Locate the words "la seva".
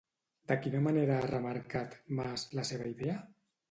2.61-2.93